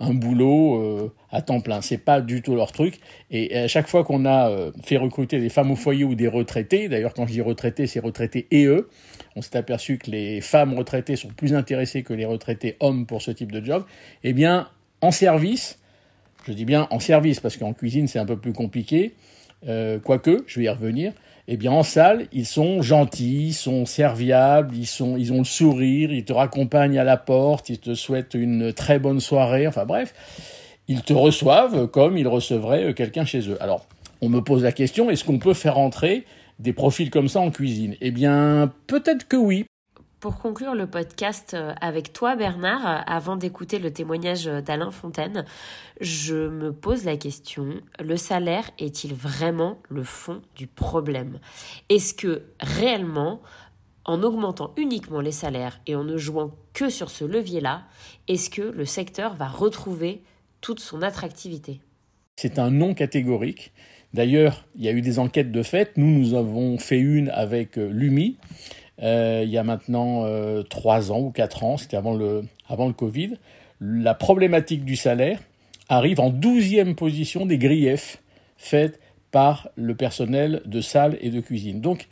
un 0.00 0.14
boulot 0.14 1.12
à 1.30 1.42
temps 1.42 1.60
plein. 1.60 1.80
C'est 1.80 1.98
pas 1.98 2.20
du 2.20 2.42
tout 2.42 2.54
leur 2.54 2.72
truc. 2.72 3.00
Et 3.30 3.56
à 3.56 3.68
chaque 3.68 3.88
fois 3.88 4.04
qu'on 4.04 4.26
a 4.26 4.50
fait 4.82 4.96
recruter 4.96 5.40
des 5.40 5.48
femmes 5.48 5.70
au 5.70 5.76
foyer 5.76 6.04
ou 6.04 6.14
des 6.14 6.28
retraités, 6.28 6.88
d'ailleurs 6.88 7.14
quand 7.14 7.26
je 7.26 7.32
dis 7.32 7.40
retraités, 7.40 7.86
c'est 7.86 8.00
retraités 8.00 8.46
et 8.50 8.66
eux, 8.66 8.88
on 9.34 9.42
s'est 9.42 9.56
aperçu 9.56 9.98
que 9.98 10.10
les 10.10 10.40
femmes 10.40 10.74
retraitées 10.74 11.16
sont 11.16 11.28
plus 11.28 11.54
intéressées 11.54 12.02
que 12.02 12.12
les 12.12 12.26
retraités 12.26 12.76
hommes 12.80 13.06
pour 13.06 13.22
ce 13.22 13.30
type 13.30 13.50
de 13.50 13.64
job. 13.64 13.84
Eh 14.24 14.32
bien, 14.32 14.68
en 15.00 15.10
service, 15.10 15.78
je 16.46 16.52
dis 16.52 16.64
bien 16.64 16.86
en 16.90 17.00
service, 17.00 17.40
parce 17.40 17.56
qu'en 17.56 17.72
cuisine 17.72 18.06
c'est 18.06 18.18
un 18.18 18.26
peu 18.26 18.36
plus 18.36 18.52
compliqué, 18.52 19.14
quoique, 20.04 20.44
je 20.46 20.60
vais 20.60 20.66
y 20.66 20.68
revenir, 20.68 21.12
eh 21.48 21.56
bien 21.56 21.72
en 21.72 21.82
salle, 21.82 22.28
ils 22.32 22.46
sont 22.46 22.82
gentils, 22.82 23.48
ils 23.48 23.54
sont 23.54 23.84
serviables, 23.84 24.76
ils, 24.76 24.86
sont, 24.86 25.16
ils 25.16 25.32
ont 25.32 25.38
le 25.38 25.44
sourire, 25.44 26.12
ils 26.12 26.24
te 26.24 26.32
raccompagnent 26.32 26.98
à 26.98 27.04
la 27.04 27.16
porte, 27.16 27.68
ils 27.68 27.78
te 27.78 27.94
souhaitent 27.94 28.34
une 28.34 28.72
très 28.72 28.98
bonne 28.98 29.20
soirée, 29.20 29.66
enfin 29.66 29.84
bref, 29.84 30.14
ils 30.88 31.02
te 31.02 31.12
reçoivent 31.12 31.88
comme 31.88 32.16
ils 32.16 32.28
recevraient 32.28 32.90
euh, 32.90 32.92
quelqu'un 32.92 33.24
chez 33.24 33.48
eux. 33.48 33.56
Alors, 33.60 33.86
on 34.20 34.28
me 34.28 34.40
pose 34.40 34.62
la 34.62 34.72
question, 34.72 35.10
est-ce 35.10 35.24
qu'on 35.24 35.38
peut 35.38 35.54
faire 35.54 35.78
entrer 35.78 36.24
des 36.60 36.72
profils 36.72 37.10
comme 37.10 37.28
ça 37.28 37.40
en 37.40 37.50
cuisine? 37.50 37.96
Eh 38.00 38.12
bien, 38.12 38.72
peut-être 38.86 39.26
que 39.26 39.36
oui, 39.36 39.66
pour 40.22 40.38
conclure 40.38 40.76
le 40.76 40.86
podcast 40.86 41.52
euh, 41.52 41.74
avec 41.80 42.12
toi, 42.12 42.36
Bernard, 42.36 42.86
euh, 42.86 43.00
avant 43.08 43.34
d'écouter 43.34 43.80
le 43.80 43.92
témoignage 43.92 44.44
d'Alain 44.44 44.92
Fontaine, 44.92 45.44
je 46.00 46.48
me 46.48 46.72
pose 46.72 47.04
la 47.04 47.16
question, 47.16 47.80
le 47.98 48.16
salaire 48.16 48.70
est-il 48.78 49.14
vraiment 49.14 49.78
le 49.88 50.04
fond 50.04 50.40
du 50.54 50.68
problème? 50.68 51.40
Est-ce 51.88 52.14
que 52.14 52.42
réellement, 52.60 53.42
en 54.04 54.22
augmentant 54.22 54.72
uniquement 54.76 55.20
les 55.20 55.32
salaires 55.32 55.80
et 55.88 55.96
en 55.96 56.04
ne 56.04 56.16
jouant 56.16 56.52
que 56.72 56.88
sur 56.88 57.10
ce 57.10 57.24
levier-là, 57.24 57.82
est-ce 58.28 58.48
que 58.48 58.62
le 58.62 58.86
secteur 58.86 59.34
va 59.34 59.48
retrouver 59.48 60.22
toute 60.60 60.78
son 60.78 61.02
attractivité? 61.02 61.80
C'est 62.36 62.60
un 62.60 62.70
non 62.70 62.94
catégorique. 62.94 63.72
D'ailleurs, 64.14 64.66
il 64.76 64.84
y 64.84 64.88
a 64.88 64.92
eu 64.92 65.00
des 65.00 65.18
enquêtes 65.18 65.50
de 65.50 65.62
fait. 65.62 65.96
Nous, 65.96 66.06
nous 66.06 66.34
avons 66.34 66.78
fait 66.78 66.98
une 66.98 67.30
avec 67.30 67.78
euh, 67.78 67.88
l'UMI 67.90 68.36
euh, 68.40 68.81
il 69.00 69.48
y 69.48 69.58
a 69.58 69.64
maintenant 69.64 70.24
euh, 70.24 70.62
trois 70.62 71.12
ans 71.12 71.20
ou 71.20 71.30
quatre 71.30 71.64
ans, 71.64 71.76
c'était 71.76 71.96
avant 71.96 72.14
le, 72.14 72.44
avant 72.68 72.86
le 72.86 72.92
Covid, 72.92 73.34
la 73.80 74.14
problématique 74.14 74.84
du 74.84 74.96
salaire 74.96 75.40
arrive 75.88 76.20
en 76.20 76.30
douzième 76.30 76.94
position 76.94 77.46
des 77.46 77.58
griefs 77.58 78.18
faits 78.56 79.00
par 79.30 79.70
le 79.76 79.94
personnel 79.94 80.62
de 80.66 80.80
salle 80.80 81.18
et 81.20 81.30
de 81.30 81.40
cuisine. 81.40 81.80
Donc, 81.80 82.06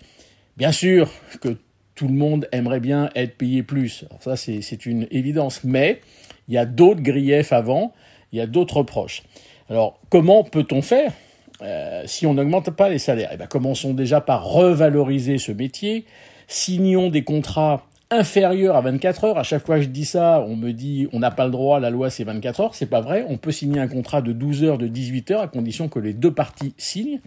bien 0.57 0.73
sûr 0.73 1.11
que 1.41 1.57
tout 1.95 2.09
le 2.09 2.15
monde 2.15 2.49
aimerait 2.51 2.81
bien 2.81 3.11
être 3.15 3.37
payé 3.37 3.63
plus. 3.63 4.07
ça, 4.21 4.37
c'est 4.37 4.87
une 4.87 5.07
évidence. 5.11 5.65
Mais 5.65 6.01
il 6.49 6.55
y 6.55 6.59
a 6.59 6.65
d'autres 6.65 7.03
griefs 7.03 7.53
avant, 7.53 7.93
il 8.33 8.39
y 8.39 8.41
a 8.41 8.47
d'autres 8.47 8.79
reproches. 8.79 9.23
Alors, 9.69 10.01
comment 10.09 10.43
peut-on 10.43 10.81
faire? 10.83 11.13
Euh, 11.63 12.03
si 12.07 12.27
on 12.27 12.35
n'augmente 12.35 12.71
pas 12.71 12.89
les 12.89 12.99
salaires 12.99 13.31
eh 13.33 13.37
bien, 13.37 13.47
Commençons 13.47 13.93
déjà 13.95 14.21
par 14.21 14.45
revaloriser 14.45 15.39
ce 15.39 15.53
métier, 15.53 16.05
signons 16.49 17.11
des 17.11 17.23
contrats 17.23 17.87
inférieurs 18.11 18.77
à 18.77 18.81
24 18.81 19.25
heures. 19.25 19.39
À 19.39 19.43
chaque 19.43 19.65
fois 19.65 19.77
que 19.77 19.83
je 19.83 19.89
dis 19.89 20.05
ça, 20.05 20.45
on 20.47 20.57
me 20.57 20.73
dit 20.73 21.09
on 21.13 21.21
n'a 21.21 21.31
pas 21.31 21.45
le 21.45 21.51
droit, 21.51 21.81
la 21.81 21.91
loi 21.91 22.11
c'est 22.11 22.25
24 22.25 22.61
heures. 22.61 22.75
C'est 22.75 22.87
pas 22.87 23.01
vrai. 23.01 23.25
On 23.29 23.37
peut 23.37 23.53
signer 23.53 23.81
un 23.81 23.89
contrat 23.89 24.23
de 24.23 24.33
12 24.33 24.65
heures, 24.65 24.79
de 24.79 24.89
18 24.89 25.31
heures, 25.31 25.43
à 25.43 25.49
condition 25.49 25.89
que 25.89 25.99
les 25.99 26.13
deux 26.13 26.33
parties 26.33 26.75
signent. 26.77 27.21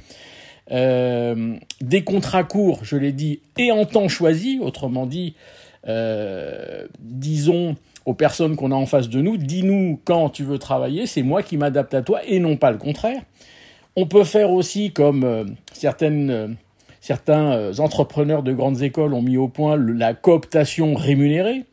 Euh, 0.72 1.56
des 1.82 2.04
contrats 2.04 2.44
courts, 2.44 2.80
je 2.84 2.96
l'ai 2.96 3.12
dit, 3.12 3.42
et 3.58 3.72
en 3.72 3.86
temps 3.86 4.08
choisi, 4.08 4.60
autrement 4.62 5.06
dit, 5.06 5.36
euh, 5.88 6.88
disons 7.00 7.76
aux 8.06 8.14
personnes 8.14 8.56
qu'on 8.56 8.72
a 8.72 8.76
en 8.76 8.86
face 8.86 9.10
de 9.10 9.22
nous, 9.22 9.38
dis-nous 9.38 10.00
quand 10.06 10.30
tu 10.30 10.44
veux 10.44 10.58
travailler, 10.58 11.06
c'est 11.06 11.24
moi 11.24 11.44
qui 11.44 11.58
m'adapte 11.58 11.94
à 11.94 12.02
toi 12.02 12.22
et 12.26 12.40
non 12.40 12.58
pas 12.58 12.72
le 12.72 12.78
contraire. 12.78 13.22
On 13.96 14.08
peut 14.08 14.24
faire 14.24 14.52
aussi 14.52 14.92
comme 14.92 15.24
euh, 15.24 15.46
certaines 15.72 16.58
Certains 17.04 17.52
euh, 17.52 17.74
entrepreneurs 17.80 18.44
de 18.44 18.54
grandes 18.54 18.82
écoles 18.82 19.14
ont 19.14 19.22
mis 19.22 19.36
au 19.36 19.50
point 19.50 19.76
la 19.76 20.14
cooptation 20.14 20.94
rémunérée. 20.94 21.66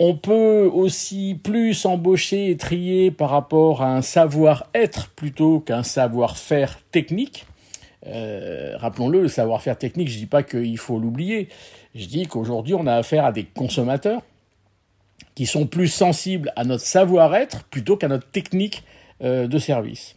On 0.00 0.16
peut 0.16 0.68
aussi 0.74 1.38
plus 1.40 1.86
embaucher 1.86 2.50
et 2.50 2.56
trier 2.56 3.12
par 3.12 3.30
rapport 3.30 3.84
à 3.84 3.94
un 3.94 4.02
savoir-être 4.02 5.10
plutôt 5.10 5.60
qu'un 5.60 5.84
savoir-faire 5.84 6.80
technique. 6.90 7.46
Euh, 8.08 8.76
rappelons-le, 8.76 9.22
le 9.22 9.28
savoir-faire 9.28 9.78
technique, 9.78 10.08
je 10.08 10.14
ne 10.14 10.18
dis 10.18 10.26
pas 10.26 10.42
qu'il 10.42 10.78
faut 10.78 10.98
l'oublier. 10.98 11.48
Je 11.94 12.06
dis 12.06 12.26
qu'aujourd'hui, 12.26 12.74
on 12.74 12.88
a 12.88 12.94
affaire 12.94 13.24
à 13.24 13.30
des 13.30 13.44
consommateurs 13.44 14.22
qui 15.36 15.46
sont 15.46 15.68
plus 15.68 15.86
sensibles 15.86 16.52
à 16.56 16.64
notre 16.64 16.84
savoir-être 16.84 17.62
plutôt 17.66 17.96
qu'à 17.96 18.08
notre 18.08 18.28
technique 18.32 18.82
euh, 19.22 19.46
de 19.46 19.58
service. 19.60 20.16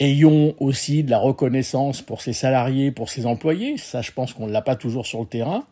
Ayons 0.00 0.54
aussi 0.58 1.04
de 1.04 1.10
la 1.10 1.18
reconnaissance 1.18 2.02
pour 2.02 2.20
ses 2.20 2.32
salariés, 2.32 2.90
pour 2.90 3.08
ses 3.08 3.26
employés. 3.26 3.76
Ça, 3.76 4.02
je 4.02 4.10
pense 4.10 4.32
qu'on 4.32 4.46
ne 4.46 4.52
l'a 4.52 4.62
pas 4.62 4.76
toujours 4.76 5.06
sur 5.06 5.20
le 5.20 5.26
terrain. 5.26 5.64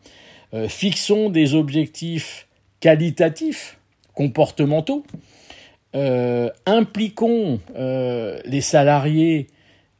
Euh, 0.53 0.69
fixons 0.69 1.29
des 1.29 1.55
objectifs 1.55 2.47
qualitatifs, 2.79 3.77
comportementaux. 4.13 5.03
Euh, 5.95 6.49
impliquons 6.65 7.59
euh, 7.75 8.39
les 8.45 8.61
salariés 8.61 9.47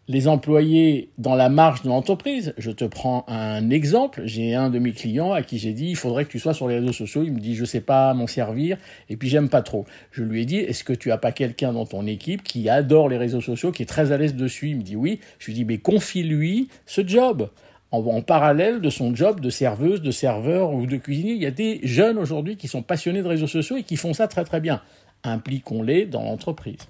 les 0.07 0.27
employés 0.27 1.09
dans 1.17 1.35
la 1.35 1.49
marge 1.49 1.83
de 1.83 1.87
l'entreprise. 1.87 2.53
Je 2.57 2.71
te 2.71 2.83
prends 2.83 3.23
un 3.27 3.69
exemple. 3.69 4.21
J'ai 4.25 4.53
un 4.53 4.69
de 4.69 4.79
mes 4.79 4.91
clients 4.91 5.31
à 5.31 5.41
qui 5.41 5.57
j'ai 5.57 5.73
dit 5.73 5.87
il 5.87 5.95
faudrait 5.95 6.25
que 6.25 6.31
tu 6.31 6.39
sois 6.39 6.53
sur 6.53 6.67
les 6.67 6.79
réseaux 6.79 6.93
sociaux. 6.93 7.23
Il 7.23 7.33
me 7.33 7.39
dit 7.39 7.55
je 7.55 7.65
sais 7.65 7.81
pas 7.81 8.13
m'en 8.13 8.27
servir 8.27 8.77
et 9.09 9.15
puis 9.15 9.29
j'aime 9.29 9.49
pas 9.49 9.61
trop. 9.61 9.85
Je 10.11 10.23
lui 10.23 10.41
ai 10.41 10.45
dit 10.45 10.57
est-ce 10.57 10.83
que 10.83 10.93
tu 10.93 11.11
as 11.11 11.17
pas 11.17 11.31
quelqu'un 11.31 11.71
dans 11.71 11.85
ton 11.85 12.05
équipe 12.05 12.43
qui 12.43 12.67
adore 12.69 13.07
les 13.07 13.17
réseaux 13.17 13.41
sociaux, 13.41 13.71
qui 13.71 13.83
est 13.83 13.87
très 13.87 14.11
à 14.11 14.17
l'aise 14.17 14.35
dessus? 14.35 14.69
Il 14.69 14.77
me 14.77 14.83
dit 14.83 14.95
oui. 14.95 15.19
Je 15.39 15.47
lui 15.47 15.53
dis 15.53 15.65
mais 15.65 15.77
confie-lui 15.77 16.67
ce 16.85 17.05
job. 17.05 17.49
En 17.91 18.23
parallèle 18.23 18.81
de 18.81 18.89
son 18.89 19.15
job 19.15 19.39
de 19.39 19.51
serveuse, 19.51 20.01
de 20.01 20.09
serveur 20.09 20.73
ou 20.73 20.87
de 20.87 20.97
cuisinier, 20.97 21.33
il 21.33 21.43
y 21.43 21.45
a 21.45 21.51
des 21.51 21.79
jeunes 21.83 22.17
aujourd'hui 22.17 22.57
qui 22.57 22.67
sont 22.67 22.81
passionnés 22.81 23.21
de 23.21 23.27
réseaux 23.27 23.45
sociaux 23.45 23.77
et 23.77 23.83
qui 23.83 23.97
font 23.97 24.13
ça 24.13 24.27
très 24.27 24.43
très 24.43 24.59
bien. 24.59 24.81
Impliquons-les 25.23 26.07
dans 26.07 26.23
l'entreprise 26.23 26.87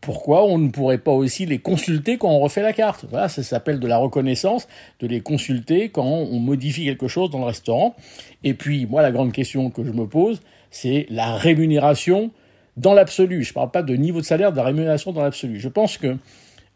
pourquoi 0.00 0.44
on 0.44 0.58
ne 0.58 0.70
pourrait 0.70 0.98
pas 0.98 1.12
aussi 1.12 1.46
les 1.46 1.58
consulter 1.58 2.16
quand 2.16 2.30
on 2.30 2.40
refait 2.40 2.62
la 2.62 2.72
carte 2.72 3.04
Voilà, 3.10 3.28
ça 3.28 3.42
s'appelle 3.42 3.80
de 3.80 3.86
la 3.86 3.98
reconnaissance, 3.98 4.66
de 5.00 5.06
les 5.06 5.20
consulter 5.20 5.90
quand 5.90 6.04
on 6.04 6.38
modifie 6.38 6.84
quelque 6.84 7.08
chose 7.08 7.30
dans 7.30 7.38
le 7.38 7.44
restaurant. 7.44 7.94
Et 8.42 8.54
puis, 8.54 8.86
moi, 8.86 9.02
la 9.02 9.12
grande 9.12 9.32
question 9.32 9.70
que 9.70 9.84
je 9.84 9.92
me 9.92 10.06
pose, 10.06 10.40
c'est 10.70 11.06
la 11.10 11.36
rémunération 11.36 12.30
dans 12.76 12.94
l'absolu. 12.94 13.42
Je 13.44 13.50
ne 13.50 13.54
parle 13.54 13.70
pas 13.70 13.82
de 13.82 13.94
niveau 13.94 14.20
de 14.20 14.26
salaire, 14.26 14.52
de 14.52 14.56
la 14.56 14.64
rémunération 14.64 15.12
dans 15.12 15.22
l'absolu. 15.22 15.60
Je 15.60 15.68
pense 15.68 15.98
que 15.98 16.16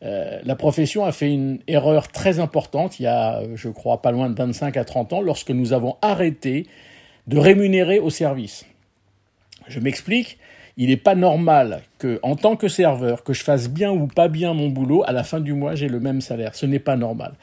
euh, 0.03 0.41
la 0.45 0.57
profession 0.57 1.05
a 1.05 1.13
fait 1.13 1.33
une 1.33 1.61
erreur 1.67 2.09
très 2.09 2.41
importante 2.41 3.01
il 3.01 3.05
y 3.05 3.07
a, 3.07 3.43
je 3.55 3.71
crois, 3.71 4.03
pas 4.03 4.11
loin 4.11 4.29
de 4.29 4.37
25 4.37 4.77
à 4.77 4.85
30 4.85 5.15
ans, 5.15 5.21
lorsque 5.23 5.51
nous 5.51 5.73
avons 5.73 5.97
arrêté 6.03 6.67
de 7.27 7.39
rémunérer 7.39 8.01
au 8.01 8.11
service. 8.11 8.67
Je 9.67 9.81
m'explique 9.81 10.39
il 10.77 10.89
n'est 10.89 10.97
pas 10.97 11.15
normal 11.15 11.83
que, 11.99 12.19
en 12.23 12.37
tant 12.37 12.57
que 12.57 12.69
serveur, 12.69 13.23
que 13.23 13.33
je 13.33 13.43
fasse 13.43 13.69
bien 13.69 13.93
ou 13.93 14.07
pas 14.07 14.29
bien 14.29 14.55
mon 14.55 14.69
boulot, 14.69 15.05
à 15.07 15.13
la 15.13 15.25
fin 15.25 15.41
du 15.41 15.53
mois, 15.53 15.75
j'ai 15.75 15.89
le 15.89 16.01
même 16.01 16.21
salaire. 16.21 16.55
Ce 16.55 16.67
n'est 16.67 16.79
pas 16.79 16.97
normal. 16.97 17.35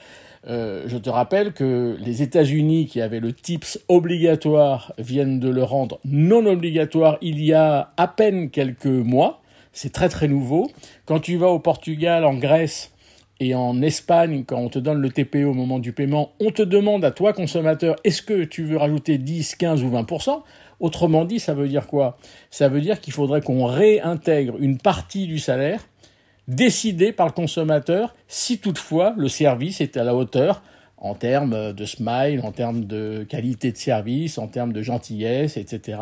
Euh, 0.48 0.84
je 0.88 0.98
te 0.98 1.10
rappelle 1.10 1.54
que 1.54 1.96
les 2.00 2.24
États-Unis, 2.24 2.88
qui 2.88 3.00
avaient 3.00 3.20
le 3.20 3.32
TIPS 3.32 3.80
obligatoire, 3.88 4.94
viennent 4.98 5.40
de 5.40 5.50
le 5.50 5.64
rendre 5.64 6.00
non 6.04 6.46
obligatoire 6.46 7.18
il 7.22 7.44
y 7.44 7.54
a 7.54 7.92
à 7.96 8.08
peine 8.08 8.50
quelques 8.50 8.86
mois. 8.86 9.42
C'est 9.72 9.94
très 9.94 10.10
très 10.10 10.28
nouveau. 10.28 10.70
Quand 11.06 11.20
tu 11.20 11.38
vas 11.38 11.48
au 11.48 11.60
Portugal, 11.60 12.26
en 12.26 12.34
Grèce 12.34 12.92
et 13.42 13.56
en 13.56 13.82
Espagne, 13.82 14.44
quand 14.46 14.60
on 14.60 14.70
te 14.70 14.78
donne 14.78 15.02
le 15.02 15.10
TPE 15.10 15.46
au 15.46 15.56
moment 15.56 15.80
du 15.80 15.94
paiement, 15.94 16.32
on 16.40 16.52
te 16.52 16.62
demande 16.62 17.04
à 17.04 17.10
toi, 17.10 17.34
consommateur, 17.34 17.96
est-ce 18.04 18.22
que 18.22 18.44
tu 18.44 18.64
veux 18.64 18.78
rajouter 18.78 19.18
10, 19.18 19.56
15 19.56 19.84
ou 19.84 19.90
20% 19.90 20.44
Autrement 20.80 21.26
dit, 21.26 21.40
ça 21.40 21.56
veut 21.56 21.68
dire 21.68 21.88
quoi? 21.88 22.20
Ça 22.52 22.70
veut 22.70 22.82
dire 22.82 23.02
qu'il 23.02 23.14
faudrait 23.14 23.42
qu'on 23.42 23.66
réintègre 23.66 24.58
une 24.60 24.78
partie 24.78 25.26
du 25.26 25.40
salaire 25.40 25.88
décidé 26.48 27.14
par 27.14 27.26
le 27.26 27.32
consommateur 27.32 28.14
si 28.28 28.60
toutefois 28.60 29.16
le 29.18 29.28
service 29.28 29.82
est 29.82 29.98
à 29.98 30.04
la 30.04 30.14
hauteur 30.14 30.62
en 30.98 31.16
termes 31.16 31.74
de 31.74 31.86
smile, 31.86 32.42
en 32.44 32.52
termes 32.52 32.86
de 32.86 33.26
qualité 33.28 33.72
de 33.72 33.78
service, 33.78 34.38
en 34.38 34.50
termes 34.50 34.72
de 34.72 34.84
gentillesse, 34.84 35.58
etc. 35.58 35.98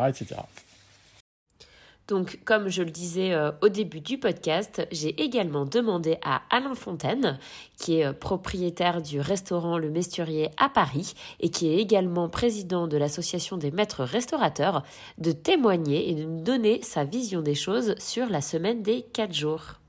Donc, 2.10 2.40
comme 2.44 2.68
je 2.68 2.82
le 2.82 2.90
disais 2.90 3.32
euh, 3.32 3.52
au 3.62 3.68
début 3.68 4.00
du 4.00 4.18
podcast, 4.18 4.84
j'ai 4.90 5.22
également 5.22 5.64
demandé 5.64 6.18
à 6.24 6.42
Alain 6.50 6.74
Fontaine, 6.74 7.38
qui 7.76 8.00
est 8.00 8.06
euh, 8.06 8.12
propriétaire 8.12 9.00
du 9.00 9.20
restaurant 9.20 9.78
Le 9.78 9.90
Mesturier 9.90 10.50
à 10.56 10.68
Paris 10.68 11.14
et 11.38 11.50
qui 11.50 11.68
est 11.68 11.76
également 11.76 12.28
président 12.28 12.88
de 12.88 12.96
l'association 12.96 13.58
des 13.58 13.70
maîtres 13.70 14.02
restaurateurs, 14.02 14.82
de 15.18 15.30
témoigner 15.30 16.10
et 16.10 16.14
de 16.14 16.24
nous 16.24 16.42
donner 16.42 16.82
sa 16.82 17.04
vision 17.04 17.42
des 17.42 17.54
choses 17.54 17.94
sur 17.98 18.28
la 18.28 18.40
semaine 18.40 18.82
des 18.82 19.02
4 19.02 19.32
jours. 19.32 19.79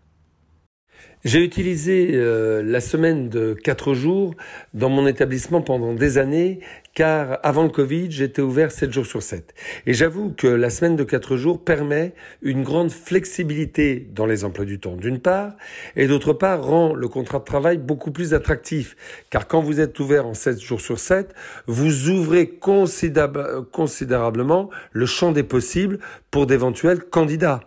J'ai 1.23 1.43
utilisé 1.43 2.09
euh, 2.13 2.63
la 2.63 2.81
semaine 2.81 3.29
de 3.29 3.53
4 3.53 3.93
jours 3.93 4.33
dans 4.73 4.89
mon 4.89 5.05
établissement 5.05 5.61
pendant 5.61 5.93
des 5.93 6.17
années 6.17 6.61
car 6.93 7.39
avant 7.43 7.63
le 7.63 7.69
Covid, 7.69 8.11
j'étais 8.11 8.41
ouvert 8.41 8.71
7 8.71 8.91
jours 8.91 9.05
sur 9.05 9.23
7. 9.23 9.53
Et 9.85 9.93
j'avoue 9.93 10.31
que 10.31 10.47
la 10.47 10.69
semaine 10.69 10.95
de 10.95 11.03
4 11.03 11.37
jours 11.37 11.63
permet 11.63 12.13
une 12.41 12.63
grande 12.63 12.91
flexibilité 12.91 14.07
dans 14.13 14.25
les 14.25 14.43
emplois 14.43 14.65
du 14.65 14.79
temps, 14.79 14.95
d'une 14.95 15.19
part, 15.19 15.53
et 15.95 16.07
d'autre 16.07 16.33
part, 16.33 16.63
rend 16.63 16.93
le 16.93 17.07
contrat 17.07 17.39
de 17.39 17.45
travail 17.45 17.77
beaucoup 17.77 18.11
plus 18.11 18.33
attractif. 18.33 18.95
Car 19.29 19.47
quand 19.47 19.61
vous 19.61 19.79
êtes 19.79 19.99
ouvert 19.99 20.25
en 20.25 20.33
7 20.33 20.59
jours 20.59 20.81
sur 20.81 20.99
7, 20.99 21.33
vous 21.67 22.09
ouvrez 22.09 22.49
considérablement 22.49 24.69
le 24.91 25.05
champ 25.05 25.31
des 25.31 25.43
possibles 25.43 25.99
pour 26.29 26.45
d'éventuels 26.45 27.03
candidats. 27.03 27.61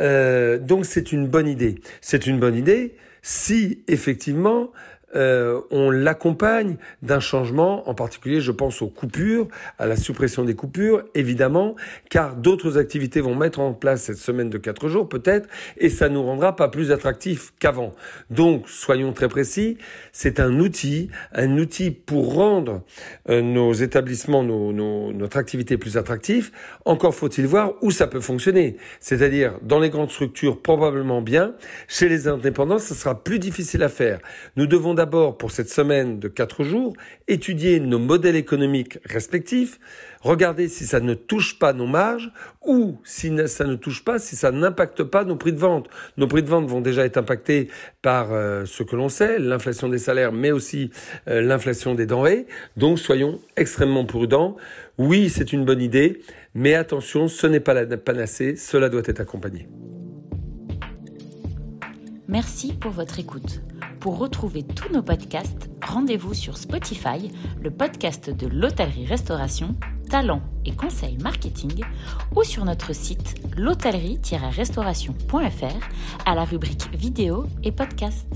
Euh, 0.00 0.58
donc 0.58 0.86
c'est 0.86 1.12
une 1.12 1.26
bonne 1.26 1.48
idée. 1.48 1.76
C'est 2.00 2.26
une 2.26 2.38
bonne 2.38 2.56
idée 2.56 2.96
si 3.22 3.82
effectivement 3.88 4.70
euh, 5.14 5.60
on 5.70 5.90
l'accompagne 5.90 6.76
d'un 7.02 7.20
changement, 7.20 7.88
en 7.88 7.94
particulier 7.94 8.40
je 8.40 8.52
pense 8.52 8.82
aux 8.82 8.88
coupures, 8.88 9.48
à 9.78 9.86
la 9.86 9.96
suppression 9.96 10.44
des 10.44 10.54
coupures, 10.54 11.04
évidemment, 11.14 11.74
car 12.10 12.36
d'autres 12.36 12.78
activités 12.78 13.20
vont 13.20 13.34
mettre 13.34 13.60
en 13.60 13.72
place 13.72 14.02
cette 14.02 14.18
semaine 14.18 14.50
de 14.50 14.58
quatre 14.58 14.88
jours 14.88 15.08
peut-être, 15.08 15.48
et 15.76 15.88
ça 15.88 16.08
nous 16.08 16.22
rendra 16.22 16.56
pas 16.56 16.68
plus 16.68 16.92
attractifs 16.92 17.52
qu'avant. 17.58 17.94
Donc, 18.30 18.68
soyons 18.68 19.12
très 19.12 19.28
précis, 19.28 19.78
c'est 20.12 20.40
un 20.40 20.58
outil, 20.58 21.10
un 21.32 21.58
outil 21.58 21.90
pour 21.90 22.34
rendre 22.34 22.82
euh, 23.28 23.40
nos 23.42 23.72
établissements, 23.72 24.42
nos, 24.42 24.72
notre 25.12 25.36
activité 25.36 25.76
plus 25.76 25.96
attractive. 25.96 26.50
Encore 26.84 27.14
faut-il 27.14 27.46
voir 27.46 27.72
où 27.82 27.90
ça 27.90 28.06
peut 28.06 28.20
fonctionner. 28.20 28.76
C'est-à-dire, 29.00 29.58
dans 29.62 29.78
les 29.78 29.90
grandes 29.90 30.10
structures, 30.10 30.60
probablement 30.60 31.22
bien. 31.22 31.54
Chez 31.88 32.08
les 32.08 32.28
indépendants, 32.28 32.78
ce 32.78 32.94
sera 32.94 33.22
plus 33.22 33.38
difficile 33.38 33.82
à 33.82 33.88
faire. 33.88 34.20
Nous 34.56 34.66
devons 34.66 34.94
d'abord, 35.04 35.36
pour 35.36 35.50
cette 35.50 35.68
semaine 35.68 36.18
de 36.18 36.28
quatre 36.28 36.64
jours, 36.64 36.94
étudier 37.28 37.78
nos 37.78 37.98
modèles 37.98 38.36
économiques 38.36 38.98
respectifs, 39.04 39.78
regarder 40.22 40.66
si 40.66 40.86
ça 40.86 40.98
ne 40.98 41.12
touche 41.12 41.58
pas 41.58 41.74
nos 41.74 41.86
marges 41.86 42.32
ou 42.64 42.96
si 43.04 43.30
ça 43.46 43.66
ne 43.66 43.74
touche 43.74 44.02
pas, 44.02 44.18
si 44.18 44.34
ça 44.34 44.50
n'impacte 44.50 45.02
pas 45.02 45.24
nos 45.24 45.36
prix 45.36 45.52
de 45.52 45.58
vente. 45.58 45.90
Nos 46.16 46.26
prix 46.26 46.42
de 46.42 46.48
vente 46.48 46.66
vont 46.66 46.80
déjà 46.80 47.04
être 47.04 47.18
impactés 47.18 47.68
par 48.00 48.32
euh, 48.32 48.64
ce 48.64 48.82
que 48.82 48.96
l'on 48.96 49.10
sait, 49.10 49.38
l'inflation 49.38 49.90
des 49.90 49.98
salaires, 49.98 50.32
mais 50.32 50.52
aussi 50.52 50.90
euh, 51.28 51.42
l'inflation 51.42 51.94
des 51.94 52.06
denrées. 52.06 52.46
Donc 52.78 52.98
soyons 52.98 53.40
extrêmement 53.58 54.06
prudents. 54.06 54.56
Oui, 54.96 55.28
c'est 55.28 55.52
une 55.52 55.66
bonne 55.66 55.82
idée, 55.82 56.22
mais 56.54 56.72
attention, 56.72 57.28
ce 57.28 57.46
n'est 57.46 57.60
pas 57.60 57.74
la 57.74 57.84
panacée, 57.98 58.56
cela 58.56 58.88
doit 58.88 59.02
être 59.04 59.20
accompagné. 59.20 59.68
Merci 62.26 62.72
pour 62.72 62.92
votre 62.92 63.18
écoute. 63.18 63.60
Pour 64.04 64.18
retrouver 64.18 64.62
tous 64.64 64.92
nos 64.92 65.02
podcasts, 65.02 65.70
rendez-vous 65.82 66.34
sur 66.34 66.58
Spotify, 66.58 67.32
le 67.58 67.70
podcast 67.70 68.28
de 68.28 68.46
l'hôtellerie-restauration, 68.46 69.76
talent 70.10 70.42
et 70.66 70.76
conseils 70.76 71.16
marketing, 71.16 71.82
ou 72.36 72.42
sur 72.42 72.66
notre 72.66 72.92
site 72.92 73.40
l'hôtellerie-restauration.fr 73.56 75.88
à 76.26 76.34
la 76.34 76.44
rubrique 76.44 76.94
vidéo 76.94 77.46
et 77.62 77.72
podcast. 77.72 78.26